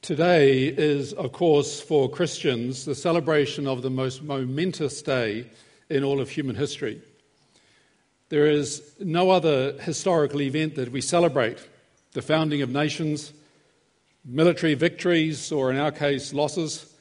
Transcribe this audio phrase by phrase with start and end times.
[0.00, 5.50] Today is, of course, for Christians, the celebration of the most momentous day
[5.90, 7.02] in all of human history.
[8.28, 11.58] There is no other historical event that we celebrate
[12.12, 13.32] the founding of nations,
[14.24, 16.94] military victories, or in our case, losses,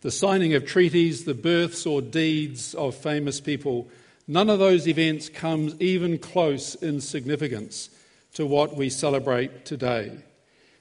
[0.00, 3.88] the signing of treaties, the births or deeds of famous people.
[4.28, 7.90] None of those events comes even close in significance
[8.34, 10.18] to what we celebrate today.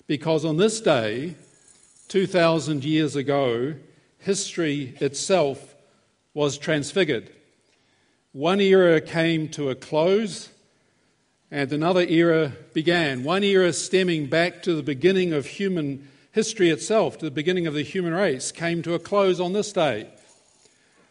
[0.10, 1.36] Because on this day,
[2.08, 3.76] 2,000 years ago,
[4.18, 5.76] history itself
[6.34, 7.30] was transfigured.
[8.32, 10.50] One era came to a close
[11.52, 13.24] and another era began.
[13.24, 17.76] One era stemming back to the beginning of human history itself, to the beginning of
[17.76, 20.10] the human race, came to a close on this day.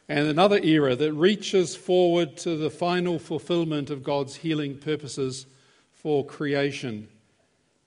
[0.09, 5.46] And another era that reaches forward to the final fulfillment of God's healing purposes
[5.92, 7.06] for creation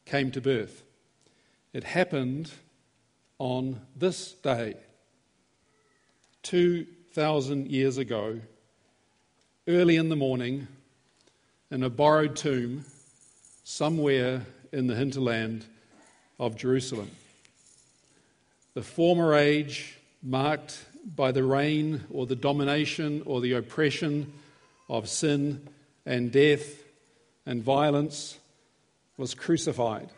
[0.05, 0.83] came to birth.
[1.73, 2.51] It happened
[3.39, 4.75] on this day,
[6.43, 8.41] 2,000 years ago,
[9.69, 10.67] early in the morning,
[11.69, 12.83] in a borrowed tomb
[13.63, 15.63] somewhere in the hinterland
[16.37, 17.09] of Jerusalem.
[18.73, 20.85] The former age, marked
[21.15, 24.33] by the reign or the domination or the oppression
[24.89, 25.67] of sin
[26.05, 26.83] and death
[27.45, 28.39] and violence,
[29.15, 30.09] was crucified.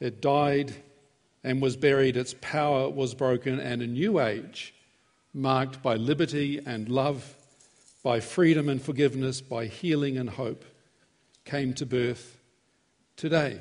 [0.00, 0.74] It died
[1.42, 4.74] and was buried, its power was broken, and a new age,
[5.32, 7.34] marked by liberty and love,
[8.02, 10.64] by freedom and forgiveness, by healing and hope,
[11.44, 12.38] came to birth
[13.16, 13.60] today.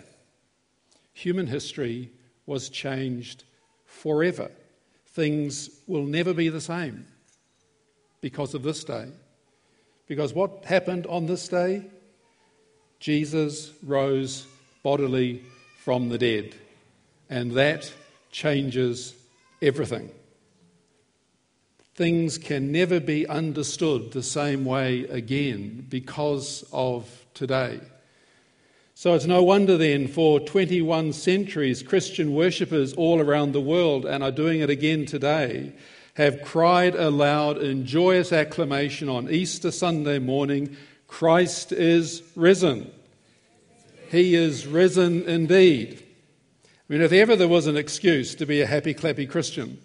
[1.14, 2.12] Human history
[2.46, 3.44] was changed
[3.86, 4.52] forever.
[5.08, 7.06] Things will never be the same
[8.22, 9.08] because of this day.
[10.08, 11.86] Because what happened on this day?
[13.00, 14.46] Jesus rose
[14.84, 15.44] bodily
[15.88, 16.54] from the dead,
[17.30, 17.90] and that
[18.30, 19.16] changes
[19.62, 20.12] everything.
[21.96, 27.80] Things can never be understood the same way again because of today.
[28.96, 34.22] So it's no wonder then for 21 centuries, Christian worshippers all around the world, and
[34.22, 35.72] are doing it again today,
[36.16, 40.76] have cried aloud in joyous acclamation on Easter Sunday morning
[41.08, 42.92] Christ is risen.
[44.10, 46.04] He is risen indeed.
[46.66, 49.82] I mean, if ever there was an excuse to be a happy, clappy Christian,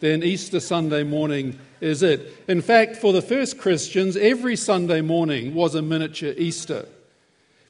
[0.00, 2.44] then Easter Sunday morning is it.
[2.48, 6.86] In fact, for the first Christians, every Sunday morning was a miniature Easter.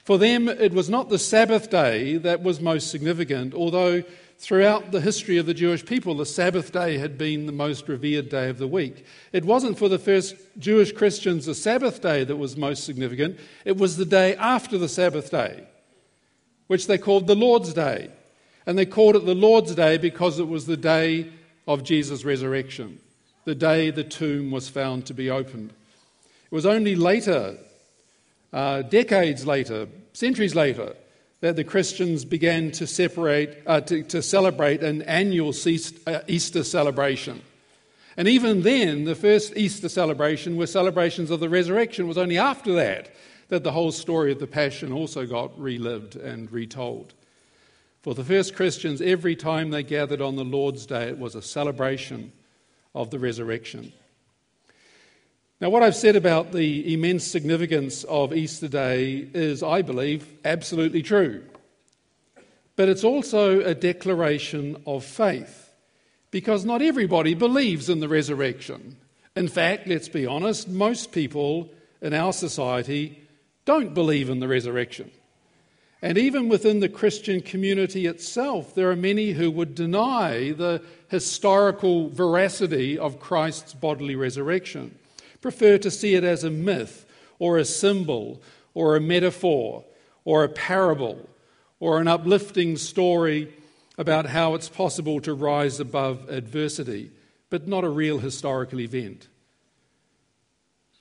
[0.04, 4.04] For them, it was not the Sabbath day that was most significant, although
[4.38, 8.28] throughout the history of the Jewish people, the Sabbath day had been the most revered
[8.28, 9.04] day of the week.
[9.32, 13.76] It wasn't for the first Jewish Christians the Sabbath day that was most significant, it
[13.76, 15.66] was the day after the Sabbath day,
[16.66, 18.10] which they called the Lord's Day.
[18.66, 21.30] And they called it the Lord's Day because it was the day
[21.66, 23.00] of Jesus' resurrection,
[23.44, 25.70] the day the tomb was found to be opened.
[25.70, 27.56] It was only later
[28.52, 30.94] uh, decades later, centuries later,
[31.40, 37.42] that the Christians began to separate, uh, to, to, celebrate an annual uh, Easter celebration.
[38.16, 42.06] And even then, the first Easter celebration were celebrations of the resurrection.
[42.06, 43.14] It was only after that
[43.48, 47.14] that the whole story of the Passion also got relived and retold.
[48.02, 51.42] For the first Christians, every time they gathered on the Lord's Day, it was a
[51.42, 52.32] celebration
[52.94, 53.92] of the resurrection.
[55.60, 61.02] Now, what I've said about the immense significance of Easter Day is, I believe, absolutely
[61.02, 61.42] true.
[62.76, 65.72] But it's also a declaration of faith,
[66.30, 68.98] because not everybody believes in the resurrection.
[69.34, 71.70] In fact, let's be honest, most people
[72.02, 73.25] in our society
[73.66, 75.10] don't believe in the resurrection.
[76.00, 82.08] And even within the Christian community itself, there are many who would deny the historical
[82.08, 84.98] veracity of Christ's bodily resurrection
[85.40, 87.06] prefer to see it as a myth
[87.38, 88.42] or a symbol
[88.74, 89.84] or a metaphor
[90.24, 91.28] or a parable
[91.78, 93.52] or an uplifting story
[93.98, 97.10] about how it's possible to rise above adversity,
[97.48, 99.28] but not a real historical event.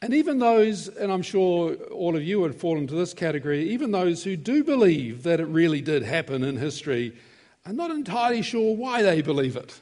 [0.02, 3.92] And even those, and I'm sure all of you would fall into this category, even
[3.92, 7.16] those who do believe that it really did happen in history
[7.66, 9.82] are not entirely sure why they believe it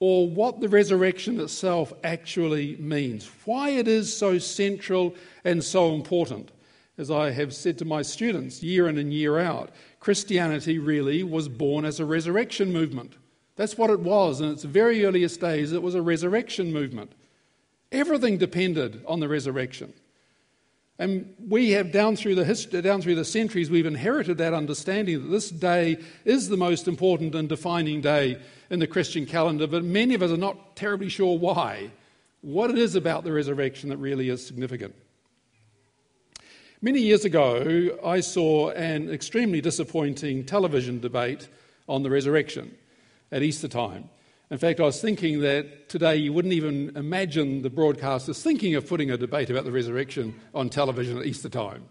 [0.00, 5.14] or what the resurrection itself actually means, why it is so central
[5.44, 6.50] and so important.
[6.98, 9.70] As I have said to my students year in and year out,
[10.00, 13.14] Christianity really was born as a resurrection movement.
[13.54, 14.40] That's what it was.
[14.40, 17.12] In its very earliest days, it was a resurrection movement.
[17.92, 19.92] Everything depended on the resurrection.
[20.98, 25.22] And we have, down through, the history, down through the centuries, we've inherited that understanding
[25.22, 28.38] that this day is the most important and defining day
[28.70, 31.90] in the Christian calendar, but many of us are not terribly sure why,
[32.40, 34.94] what it is about the resurrection that really is significant.
[36.80, 41.48] Many years ago, I saw an extremely disappointing television debate
[41.88, 42.76] on the resurrection
[43.30, 44.08] at Easter time.
[44.52, 48.86] In fact, I was thinking that today you wouldn't even imagine the broadcasters thinking of
[48.86, 51.84] putting a debate about the resurrection on television at Easter time.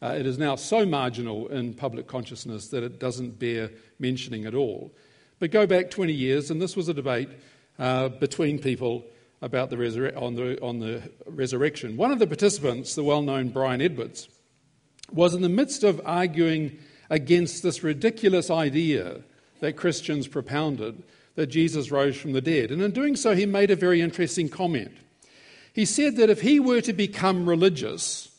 [0.00, 4.54] Uh, it is now so marginal in public consciousness that it doesn't bear mentioning at
[4.54, 4.94] all.
[5.40, 7.28] But go back 20 years, and this was a debate
[7.76, 9.04] uh, between people
[9.42, 11.96] about the, resur- on the, on the resurrection.
[11.96, 14.28] One of the participants, the well known Brian Edwards,
[15.10, 16.78] was in the midst of arguing
[17.10, 19.22] against this ridiculous idea
[19.58, 21.02] that Christians propounded
[21.36, 22.70] that Jesus rose from the dead.
[22.70, 24.96] And in doing so, he made a very interesting comment.
[25.72, 28.30] He said that if he were to become religious,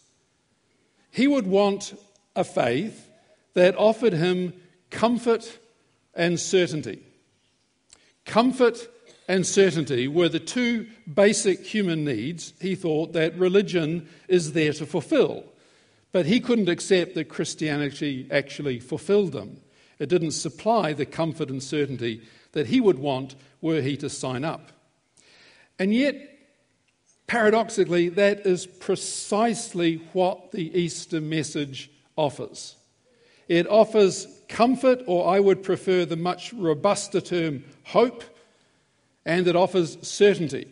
[1.12, 1.94] he would want
[2.36, 3.10] a faith
[3.54, 4.54] that offered him
[4.90, 5.58] comfort
[6.14, 7.04] and certainty.
[8.26, 8.88] Comfort
[9.28, 14.86] and certainty were the two basic human needs he thought that religion is there to
[14.86, 15.44] fulfill.
[16.12, 19.62] But he couldn't accept that Christianity actually fulfilled them.
[20.00, 22.22] It didn't supply the comfort and certainty
[22.58, 24.72] that he would want were he to sign up.
[25.78, 26.16] And yet,
[27.28, 32.76] paradoxically, that is precisely what the Easter message offers.
[33.48, 38.24] It offers comfort, or I would prefer the much robuster term hope,
[39.24, 40.68] and it offers certainty.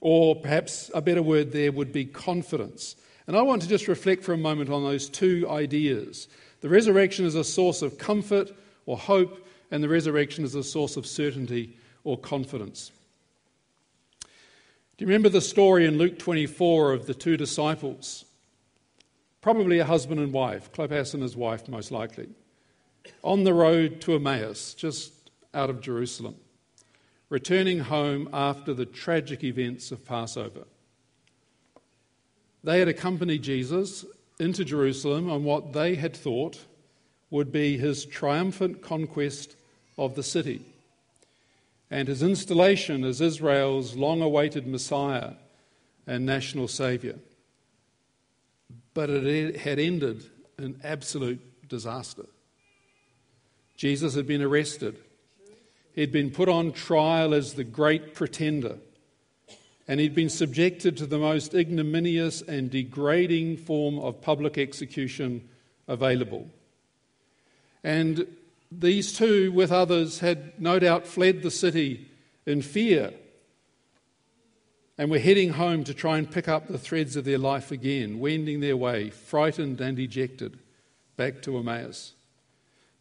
[0.00, 2.96] Or perhaps a better word there would be confidence.
[3.28, 6.26] And I want to just reflect for a moment on those two ideas.
[6.60, 8.50] The resurrection is a source of comfort
[8.84, 12.92] or hope, and the resurrection is a source of certainty or confidence.
[14.96, 18.24] Do you remember the story in Luke 24 of the two disciples?
[19.42, 22.28] Probably a husband and wife, Clopas and his wife, most likely,
[23.22, 25.12] on the road to Emmaus, just
[25.52, 26.36] out of Jerusalem,
[27.28, 30.64] returning home after the tragic events of Passover.
[32.64, 34.04] They had accompanied Jesus
[34.40, 36.64] into Jerusalem on what they had thought
[37.30, 39.56] would be his triumphant conquest
[39.98, 40.62] of the city
[41.90, 45.34] and his installation as Israel's long awaited Messiah
[46.06, 47.14] and national Saviour.
[48.94, 50.24] But it had ended
[50.58, 52.26] in absolute disaster.
[53.76, 54.96] Jesus had been arrested,
[55.94, 58.78] he'd been put on trial as the great pretender,
[59.86, 65.46] and he'd been subjected to the most ignominious and degrading form of public execution
[65.86, 66.48] available.
[67.86, 68.26] And
[68.72, 72.10] these two, with others, had no doubt fled the city
[72.44, 73.14] in fear
[74.98, 78.18] and were heading home to try and pick up the threads of their life again,
[78.18, 80.58] wending their way, frightened and dejected,
[81.16, 82.14] back to Emmaus.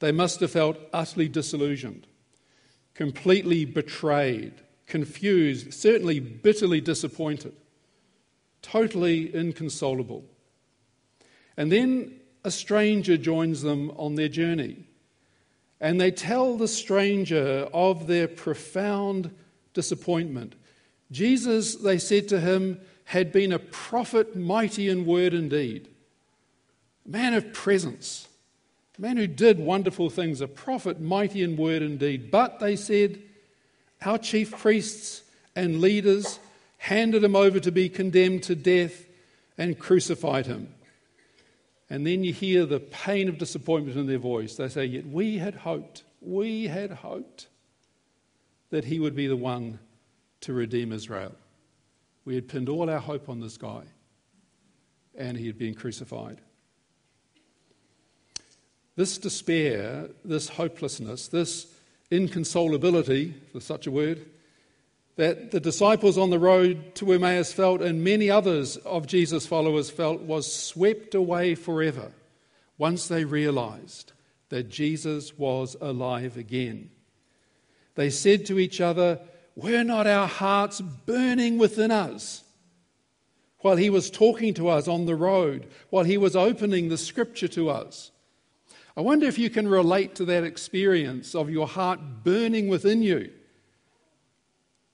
[0.02, 2.06] They must have felt utterly disillusioned,
[2.94, 4.54] completely betrayed,
[4.86, 7.54] confused, certainly bitterly disappointed,
[8.62, 10.26] totally inconsolable.
[11.58, 14.86] And then a stranger joins them on their journey.
[15.82, 19.36] And they tell the stranger of their profound
[19.74, 20.56] disappointment.
[21.12, 25.90] Jesus, they said to him, had been a prophet mighty in word and deed,
[27.06, 28.28] a man of presence,
[28.98, 32.32] a man who did wonderful things, a prophet mighty in word and deed.
[32.32, 33.22] But, they said,
[34.04, 35.22] our chief priests
[35.56, 36.40] and leaders
[36.78, 39.06] handed him over to be condemned to death
[39.58, 40.74] and crucified him.
[41.90, 44.56] And then you hear the pain of disappointment in their voice.
[44.56, 47.48] They say, Yet we had hoped, we had hoped
[48.72, 49.80] that he would be the one
[50.42, 51.36] to redeem Israel.
[52.26, 53.84] We had pinned all our hope on this guy,
[55.16, 56.42] and he had been crucified.
[58.96, 61.68] This despair, this hopelessness, this
[62.12, 64.26] inconsolability, for such a word,
[65.16, 69.90] that the disciples on the road to Emmaus felt, and many others of Jesus' followers
[69.90, 72.12] felt, was swept away forever
[72.78, 74.12] once they realized
[74.50, 76.90] that Jesus was alive again.
[77.96, 79.20] They said to each other,
[79.56, 82.44] Were not our hearts burning within us?
[83.60, 87.48] While he was talking to us on the road, while he was opening the scripture
[87.50, 88.12] to us.
[88.98, 93.32] I wonder if you can relate to that experience of your heart burning within you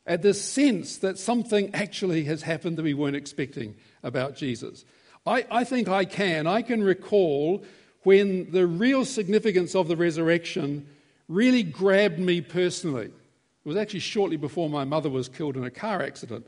[0.05, 4.83] at this sense that something actually has happened that we weren't expecting about Jesus.
[5.25, 6.47] I, I think I can.
[6.47, 7.63] I can recall
[8.03, 10.87] when the real significance of the resurrection
[11.27, 13.05] really grabbed me personally.
[13.05, 16.47] It was actually shortly before my mother was killed in a car accident.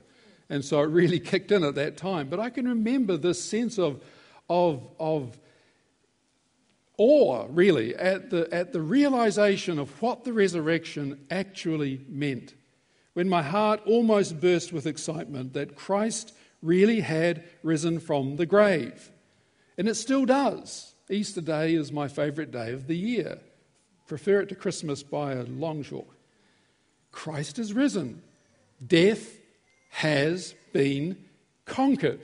[0.49, 2.29] And so it really kicked in at that time.
[2.29, 4.03] But I can remember this sense of,
[4.49, 5.37] of, of
[6.97, 12.55] awe, really, at the, at the realization of what the resurrection actually meant.
[13.13, 19.11] When my heart almost burst with excitement that Christ really had risen from the grave.
[19.77, 20.93] And it still does.
[21.09, 23.39] Easter Day is my favourite day of the year.
[24.07, 26.07] Prefer it to Christmas by a long shot.
[27.11, 28.23] Christ is risen.
[28.85, 29.37] Death
[29.89, 31.17] has been
[31.65, 32.21] conquered.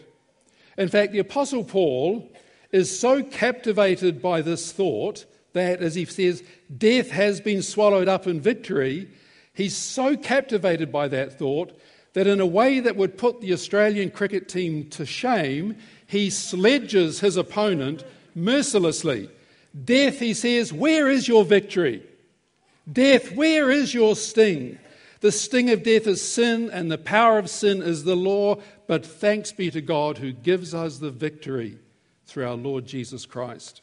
[0.78, 2.32] In fact, the Apostle Paul
[2.72, 6.44] is so captivated by this thought that, as he says,
[6.76, 9.10] death has been swallowed up in victory,
[9.60, 11.78] he's so captivated by that thought
[12.14, 15.76] that, in a way that would put the Australian cricket team to shame,
[16.08, 19.30] he sledges his opponent mercilessly.
[19.84, 22.02] Death, he says, where is your victory?
[22.92, 24.80] Death, where is your sting?
[25.20, 28.56] The sting of death is sin, and the power of sin is the law,
[28.88, 31.78] but thanks be to God who gives us the victory
[32.26, 33.82] through our Lord Jesus Christ.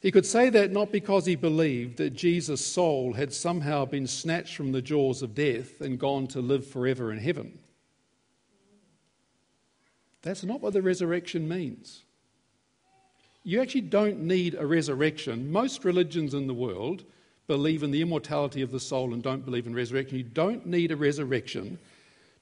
[0.00, 4.56] He could say that not because he believed that Jesus' soul had somehow been snatched
[4.56, 7.58] from the jaws of death and gone to live forever in heaven.
[10.22, 12.02] That's not what the resurrection means.
[13.42, 15.50] You actually don't need a resurrection.
[15.52, 17.04] Most religions in the world
[17.46, 20.16] believe in the immortality of the soul and don't believe in resurrection.
[20.16, 21.78] You don't need a resurrection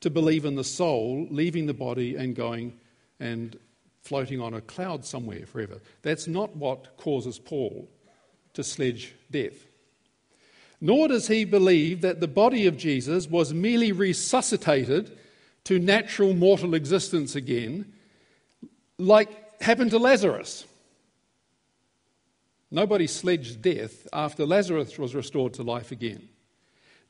[0.00, 2.79] to believe in the soul leaving the body and going
[3.19, 3.59] and
[4.02, 5.81] floating on a cloud somewhere forever.
[6.02, 7.88] That's not what causes Paul
[8.55, 9.67] to sledge death.
[10.81, 15.19] Nor does he believe that the body of Jesus was merely resuscitated
[15.64, 17.93] to natural mortal existence again,
[18.97, 20.64] like happened to Lazarus.
[22.71, 26.28] Nobody sledged death after Lazarus was restored to life again.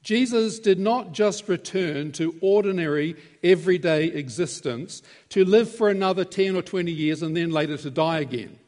[0.03, 6.63] Jesus did not just return to ordinary, everyday existence to live for another 10 or
[6.63, 8.59] 20 years and then later to die again.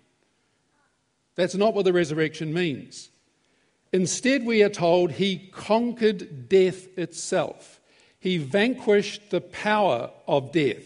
[1.36, 3.08] That's not what the resurrection means.
[3.92, 7.80] Instead, we are told he conquered death itself.
[8.18, 10.84] He vanquished the power of death.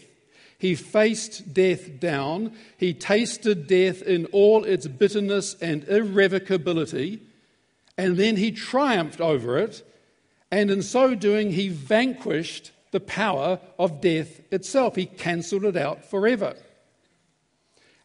[0.57, 2.53] He faced death down.
[2.77, 7.19] He tasted death in all its bitterness and irrevocability.
[7.97, 9.83] And then he triumphed over it
[10.55, 14.95] and in so doing, he vanquished the power of death itself.
[14.95, 16.55] He cancelled it out forever.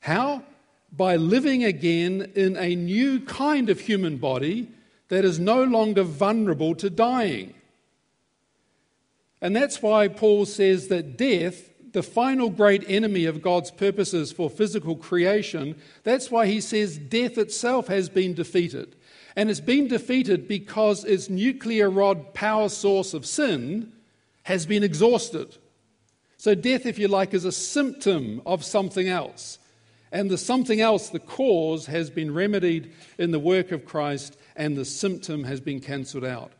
[0.00, 0.42] How?
[0.90, 4.68] By living again in a new kind of human body
[5.10, 7.54] that is no longer vulnerable to dying.
[9.40, 14.50] And that's why Paul says that death, the final great enemy of God's purposes for
[14.50, 18.96] physical creation, that's why he says death itself has been defeated.
[19.36, 23.92] And it's been defeated because its nuclear rod power source of sin
[24.44, 25.56] has been exhausted.
[26.36, 29.58] So, death, if you like, is a symptom of something else.
[30.12, 34.76] And the something else, the cause, has been remedied in the work of Christ, and
[34.76, 36.52] the symptom has been cancelled out.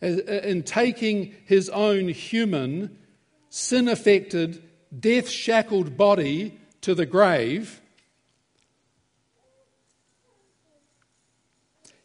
[0.00, 2.96] In taking his own human,
[3.50, 4.62] sin affected,
[4.98, 7.80] death shackled body to the grave,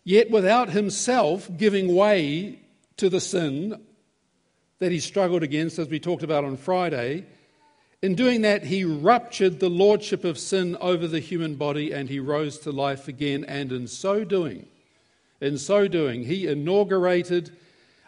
[0.04, 2.60] Yet without himself giving way
[2.98, 3.82] to the sin
[4.80, 7.26] that he struggled against, as we talked about on Friday,
[8.02, 12.20] in doing that, he ruptured the lordship of sin over the human body and he
[12.20, 13.46] rose to life again.
[13.46, 14.66] And in so doing,
[15.40, 17.56] in so doing, he inaugurated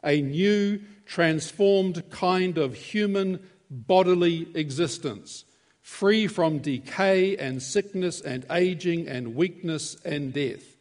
[0.04, 5.46] a new, transformed kind of human bodily existence,
[5.82, 10.73] free from decay and sickness and aging and weakness and death.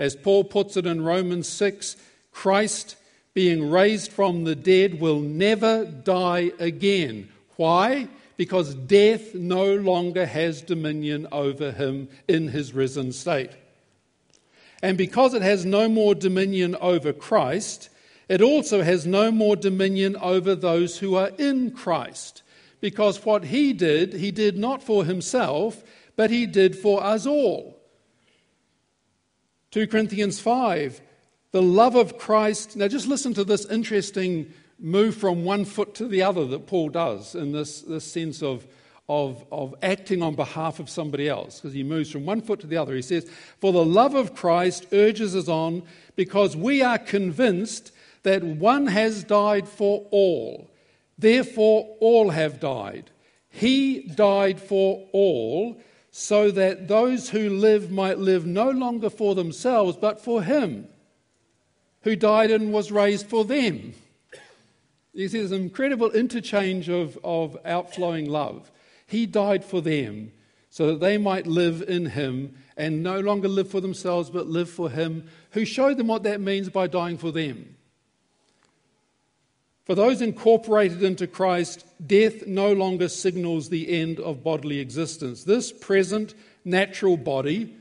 [0.00, 1.94] As Paul puts it in Romans 6,
[2.32, 2.96] Christ,
[3.34, 7.28] being raised from the dead, will never die again.
[7.56, 8.08] Why?
[8.38, 13.50] Because death no longer has dominion over him in his risen state.
[14.82, 17.90] And because it has no more dominion over Christ,
[18.26, 22.42] it also has no more dominion over those who are in Christ.
[22.80, 25.82] Because what he did, he did not for himself,
[26.16, 27.79] but he did for us all.
[29.70, 31.00] 2 Corinthians 5,
[31.52, 32.76] the love of Christ.
[32.76, 36.88] Now, just listen to this interesting move from one foot to the other that Paul
[36.88, 38.66] does in this, this sense of,
[39.08, 42.66] of, of acting on behalf of somebody else, because he moves from one foot to
[42.66, 42.96] the other.
[42.96, 45.84] He says, For the love of Christ urges us on
[46.16, 47.92] because we are convinced
[48.24, 50.68] that one has died for all.
[51.16, 53.10] Therefore, all have died.
[53.50, 59.96] He died for all so that those who live might live no longer for themselves,
[59.96, 60.88] but for him
[62.02, 63.92] who died and was raised for them.
[65.12, 68.70] You see, there's an incredible interchange of, of outflowing love.
[69.06, 70.32] He died for them
[70.70, 74.70] so that they might live in him and no longer live for themselves, but live
[74.70, 77.76] for him who showed them what that means by dying for them.
[79.84, 85.44] For those incorporated into Christ, death no longer signals the end of bodily existence.
[85.44, 86.34] This present
[86.64, 87.76] natural body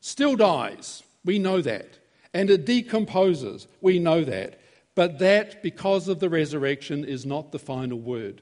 [0.00, 1.02] still dies.
[1.24, 1.98] We know that.
[2.32, 3.66] And it decomposes.
[3.80, 4.60] We know that.
[4.94, 8.40] But that, because of the resurrection, is not the final word.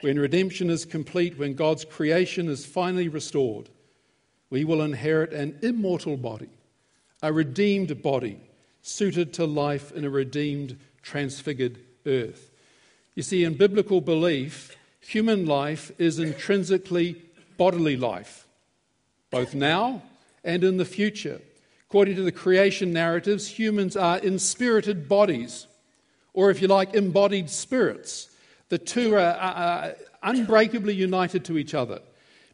[0.00, 3.68] When redemption is complete, when God's creation is finally restored,
[4.48, 6.48] we will inherit an immortal body,
[7.22, 8.40] a redeemed body,
[8.82, 12.50] suited to life in a redeemed, transfigured earth.
[13.14, 17.16] You see, in biblical belief, human life is intrinsically
[17.56, 18.46] bodily life,
[19.30, 20.02] both now
[20.44, 21.40] and in the future.
[21.88, 25.66] According to the creation narratives, humans are inspirited bodies,
[26.32, 28.30] or if you like, embodied spirits.
[28.68, 32.00] The two are, are unbreakably united to each other.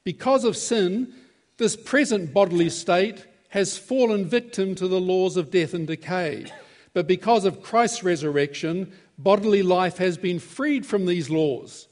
[0.05, 1.12] Because of sin,
[1.59, 6.47] this present bodily state has fallen victim to the laws of death and decay.
[6.95, 11.88] But because of Christ's resurrection, bodily life has been freed from these laws.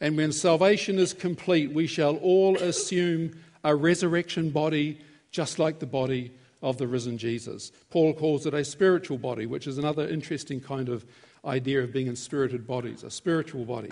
[0.00, 4.98] And when salvation is complete, we shall all assume a resurrection body
[5.30, 7.72] just like the body of the risen Jesus.
[7.90, 11.04] Paul calls it a spiritual body, which is another interesting kind of
[11.44, 13.90] idea of being in spirited bodies, a spiritual body.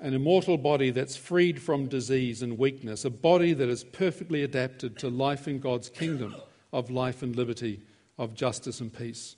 [0.00, 4.96] An immortal body that's freed from disease and weakness, a body that is perfectly adapted
[4.98, 6.36] to life in God's kingdom
[6.72, 7.80] of life and liberty,
[8.16, 9.36] of justice and peace.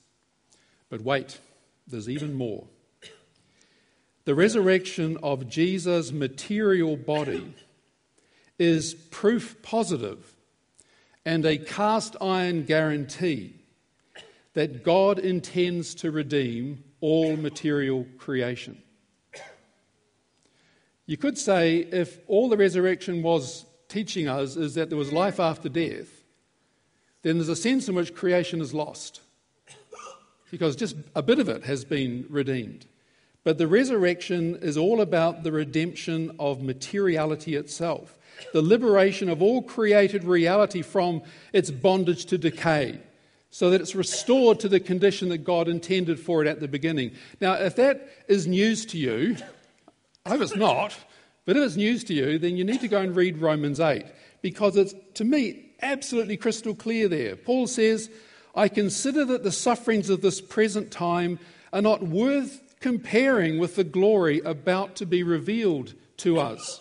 [0.91, 1.39] But wait,
[1.87, 2.67] there's even more.
[4.25, 7.55] The resurrection of Jesus' material body
[8.59, 10.35] is proof positive
[11.25, 13.55] and a cast iron guarantee
[14.53, 18.83] that God intends to redeem all material creation.
[21.07, 25.41] You could say if all the resurrection was teaching us is that there was life
[25.41, 26.09] after death,
[27.23, 29.21] then there's a sense in which creation is lost
[30.51, 32.87] because just a bit of it has been redeemed.
[33.43, 38.19] But the resurrection is all about the redemption of materiality itself,
[38.53, 43.01] the liberation of all created reality from its bondage to decay,
[43.51, 47.13] so that it's restored to the condition that God intended for it at the beginning.
[47.41, 49.37] Now, if that is news to you,
[50.27, 50.95] I hope it's not,
[51.47, 54.05] but if it's news to you, then you need to go and read Romans 8,
[54.43, 57.37] because it's, to me, absolutely crystal clear there.
[57.37, 58.11] Paul says,
[58.55, 61.39] I consider that the sufferings of this present time
[61.73, 66.81] are not worth comparing with the glory about to be revealed to us.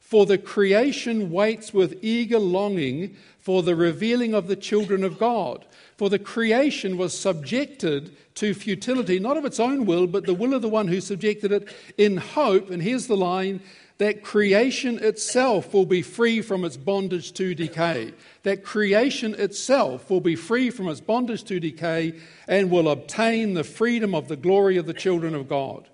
[0.00, 5.66] For the creation waits with eager longing for the revealing of the children of God.
[5.96, 10.54] For the creation was subjected to futility, not of its own will, but the will
[10.54, 12.70] of the one who subjected it in hope.
[12.70, 13.60] And here's the line
[13.98, 18.12] that creation itself will be free from its bondage to decay.
[18.44, 22.14] That creation itself will be free from its bondage to decay
[22.46, 25.88] and will obtain the freedom of the glory of the children of God.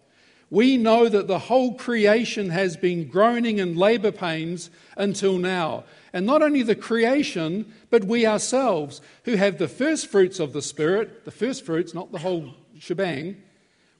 [0.50, 5.84] We know that the whole creation has been groaning in labor pains until now.
[6.12, 10.62] And not only the creation, but we ourselves, who have the first fruits of the
[10.62, 13.42] Spirit, the first fruits, not the whole shebang,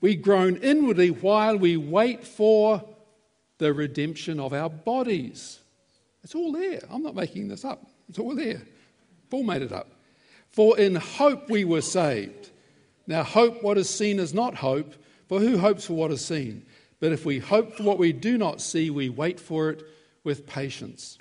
[0.00, 2.82] we groan inwardly while we wait for
[3.58, 5.58] the redemption of our bodies.
[6.22, 6.80] It's all there.
[6.90, 7.84] I'm not making this up.
[8.08, 8.62] It's all there.
[9.28, 9.90] Paul made it up.
[10.50, 12.50] For in hope we were saved.
[13.06, 14.94] Now, hope what is seen is not hope,
[15.28, 16.64] for who hopes for what is seen?
[17.00, 19.82] But if we hope for what we do not see, we wait for it
[20.24, 21.18] with patience.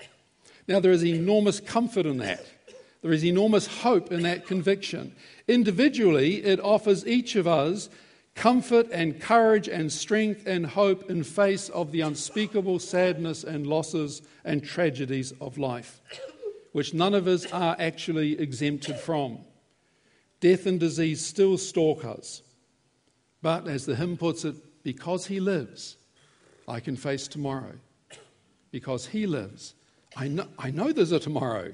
[0.68, 2.46] Now, there is enormous comfort in that.
[3.02, 5.16] There is enormous hope in that conviction.
[5.48, 7.90] Individually, it offers each of us
[8.36, 14.22] comfort and courage and strength and hope in face of the unspeakable sadness and losses
[14.46, 16.02] and tragedies of life,
[16.72, 19.40] which none of us are actually exempted from.
[20.40, 22.42] Death and disease still stalk us.
[23.42, 25.98] But as the hymn puts it, because he lives,
[26.68, 27.74] I can face tomorrow.
[28.72, 29.74] Because he lives,
[30.16, 31.74] I know, I know there's a tomorrow.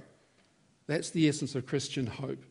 [0.88, 2.43] That's the essence of Christian hope.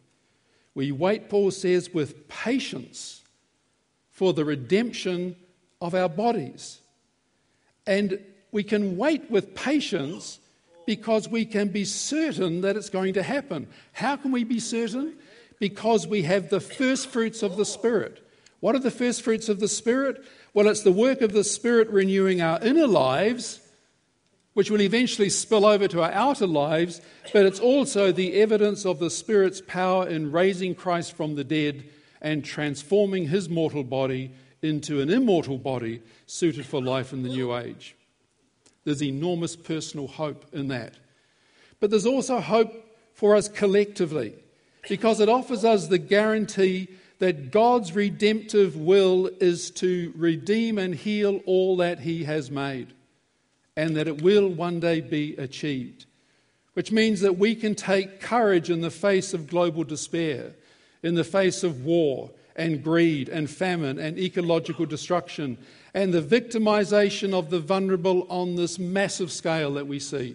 [0.74, 3.22] We wait, Paul says, with patience
[4.10, 5.36] for the redemption
[5.80, 6.80] of our bodies.
[7.86, 8.18] And
[8.52, 10.38] we can wait with patience
[10.86, 13.68] because we can be certain that it's going to happen.
[13.92, 15.14] How can we be certain?
[15.58, 18.26] Because we have the first fruits of the Spirit.
[18.62, 20.24] What are the first fruits of the Spirit?
[20.54, 23.60] Well, it's the work of the Spirit renewing our inner lives,
[24.54, 27.00] which will eventually spill over to our outer lives,
[27.32, 31.82] but it's also the evidence of the Spirit's power in raising Christ from the dead
[32.20, 34.30] and transforming his mortal body
[34.62, 37.96] into an immortal body suited for life in the new age.
[38.84, 40.94] There's enormous personal hope in that.
[41.80, 42.72] But there's also hope
[43.12, 44.34] for us collectively
[44.88, 46.86] because it offers us the guarantee
[47.22, 52.88] that God's redemptive will is to redeem and heal all that He has made,
[53.76, 56.06] and that it will one day be achieved.
[56.72, 60.54] Which means that we can take courage in the face of global despair,
[61.04, 65.58] in the face of war and greed and famine and ecological destruction,
[65.94, 70.34] and the victimization of the vulnerable on this massive scale that we see.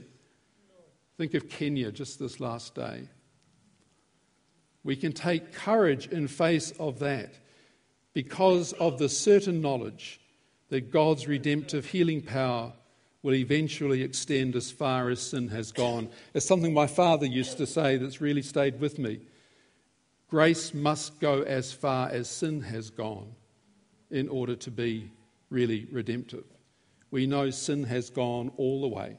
[1.17, 3.10] Think of Kenya just this last day.
[4.88, 7.34] We can take courage in face of that
[8.13, 10.21] because of the certain knowledge
[10.69, 12.71] that God's redemptive healing power
[13.21, 16.08] will eventually extend as far as sin has gone.
[16.34, 19.19] It's something my father used to say that's really stayed with me.
[20.30, 23.36] Grace must go as far as sin has gone
[24.10, 25.12] in order to be
[25.50, 26.45] really redemptive.
[27.12, 29.17] We know sin has gone all the way,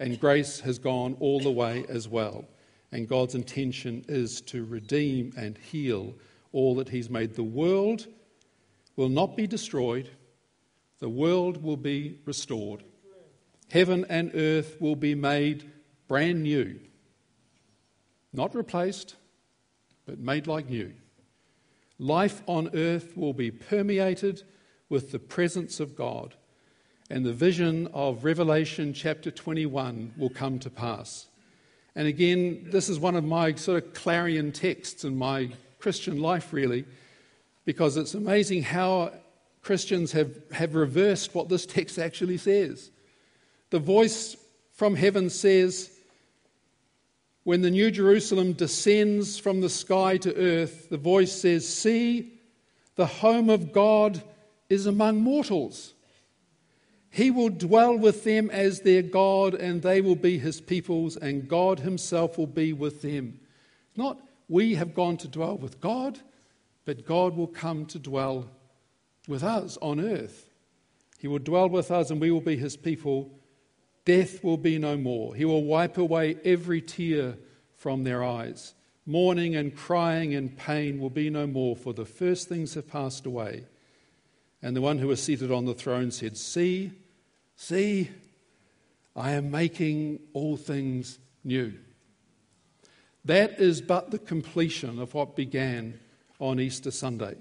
[0.00, 2.46] and grace has gone all the way as well.
[2.94, 6.14] And God's intention is to redeem and heal
[6.52, 7.34] all that He's made.
[7.34, 8.06] The world
[8.94, 10.10] will not be destroyed,
[11.00, 12.84] the world will be restored.
[13.68, 15.68] Heaven and earth will be made
[16.06, 16.78] brand new,
[18.32, 19.16] not replaced,
[20.06, 20.92] but made like new.
[21.98, 24.44] Life on earth will be permeated
[24.88, 26.36] with the presence of God,
[27.10, 31.26] and the vision of Revelation chapter 21 will come to pass.
[31.96, 36.52] And again, this is one of my sort of clarion texts in my Christian life,
[36.52, 36.84] really,
[37.64, 39.12] because it's amazing how
[39.62, 42.90] Christians have, have reversed what this text actually says.
[43.70, 44.36] The voice
[44.72, 45.90] from heaven says,
[47.44, 52.40] when the New Jerusalem descends from the sky to earth, the voice says, See,
[52.96, 54.22] the home of God
[54.70, 55.92] is among mortals.
[57.14, 61.46] He will dwell with them as their God, and they will be his peoples, and
[61.46, 63.38] God himself will be with them.
[63.94, 66.18] Not we have gone to dwell with God,
[66.84, 68.50] but God will come to dwell
[69.28, 70.50] with us on earth.
[71.20, 73.30] He will dwell with us, and we will be his people.
[74.04, 75.36] Death will be no more.
[75.36, 77.36] He will wipe away every tear
[77.76, 78.74] from their eyes.
[79.06, 83.24] Mourning and crying and pain will be no more, for the first things have passed
[83.24, 83.66] away.
[84.60, 86.90] And the one who was seated on the throne said, See,
[87.56, 88.10] See,
[89.16, 91.74] I am making all things new.
[93.24, 95.98] That is but the completion of what began
[96.40, 97.36] on Easter Sunday.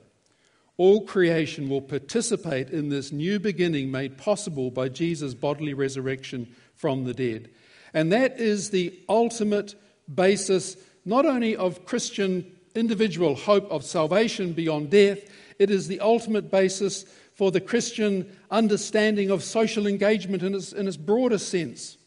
[0.77, 7.03] All creation will participate in this new beginning made possible by Jesus' bodily resurrection from
[7.03, 7.49] the dead.
[7.93, 9.75] And that is the ultimate
[10.13, 15.19] basis not only of Christian individual hope of salvation beyond death,
[15.59, 20.87] it is the ultimate basis for the Christian understanding of social engagement in its, in
[20.87, 21.97] its broader sense.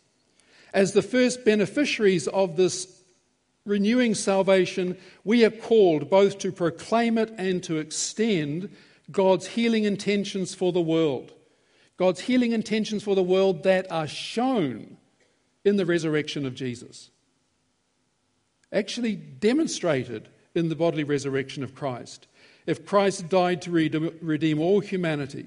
[0.73, 3.03] As the first beneficiaries of this
[3.65, 8.75] renewing salvation, we are called both to proclaim it and to extend
[9.11, 11.33] God's healing intentions for the world.
[11.97, 14.97] God's healing intentions for the world that are shown
[15.65, 17.11] in the resurrection of Jesus.
[18.73, 22.27] Actually demonstrated in the bodily resurrection of Christ
[22.67, 25.47] if Christ died to redeem all humanity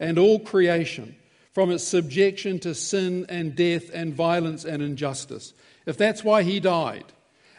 [0.00, 1.16] and all creation
[1.52, 5.52] from its subjection to sin and death and violence and injustice,
[5.86, 7.04] if that's why he died,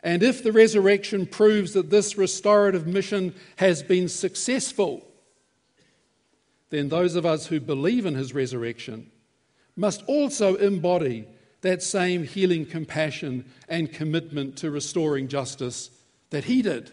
[0.03, 5.05] and if the resurrection proves that this restorative mission has been successful,
[6.69, 9.11] then those of us who believe in his resurrection
[9.75, 11.27] must also embody
[11.61, 15.89] that same healing compassion and commitment to restoring justice
[16.31, 16.91] that he did.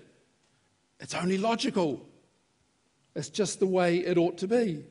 [1.00, 2.00] It's only logical.
[3.16, 4.84] It's just the way it ought to be.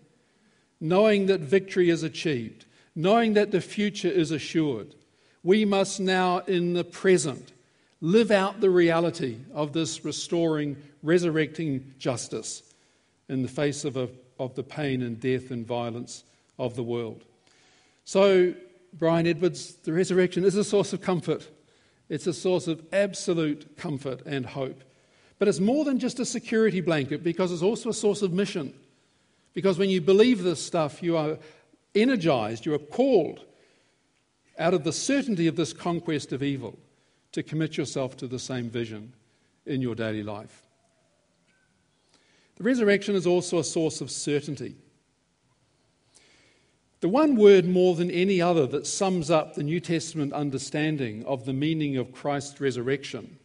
[0.82, 4.96] Knowing that victory is achieved, knowing that the future is assured,
[5.44, 7.54] we must now, in the present,
[8.02, 12.64] live out the reality of this restoring, resurrecting justice
[13.28, 16.24] in the face of, a, of the pain and death and violence
[16.58, 17.24] of the world.
[18.06, 18.54] So,
[18.94, 21.48] Brian Edwards, the resurrection is a source of comfort.
[22.10, 24.84] It's a source of absolute comfort and hope.
[25.40, 28.74] But it's more than just a security blanket because it's also a source of mission.
[29.54, 31.38] Because when you believe this stuff, you are
[31.96, 33.46] energized, you are called
[34.60, 36.78] out of the certainty of this conquest of evil
[37.32, 39.14] to commit yourself to the same vision
[39.66, 40.68] in your daily life.
[42.58, 44.76] The resurrection is also a source of certainty.
[47.00, 51.46] The one word more than any other that sums up the New Testament understanding of
[51.46, 53.39] the meaning of Christ's resurrection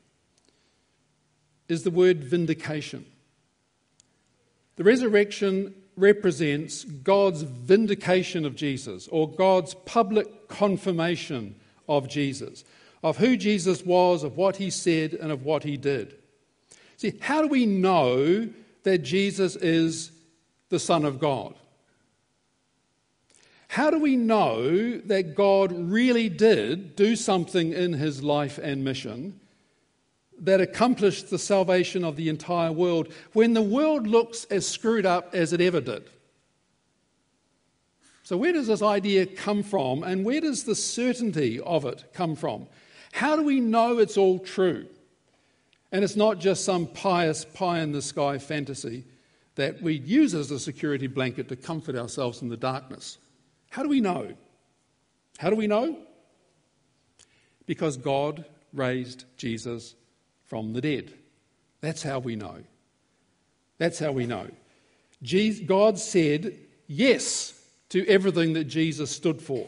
[1.69, 3.05] is the word vindication.
[4.77, 11.55] The resurrection represents God's vindication of Jesus or God's public confirmation
[11.89, 12.65] of Jesus,
[13.03, 16.15] of who Jesus was, of what he said, and of what he did.
[16.97, 18.49] See, how do we know
[18.83, 20.11] that Jesus is
[20.69, 21.55] the Son of God?
[23.69, 29.41] How do we know that God really did do something in his life and mission
[30.41, 35.35] that accomplished the salvation of the entire world when the world looks as screwed up
[35.35, 36.05] as it ever did?
[38.25, 42.35] So, where does this idea come from, and where does the certainty of it come
[42.35, 42.67] from?
[43.13, 44.87] How do we know it's all true?
[45.93, 49.05] And it's not just some pious, pie in the sky fantasy
[49.55, 53.19] that we use as a security blanket to comfort ourselves in the darkness.
[53.71, 54.35] How do we know?
[55.39, 55.99] How do we know?
[57.67, 59.95] Because God raised Jesus
[60.55, 61.13] from the dead.
[61.81, 62.59] That's how we know.
[63.79, 64.47] That's how we know.
[65.59, 69.67] God said yes to everything that Jesus stood for.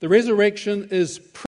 [0.00, 1.18] The resurrection is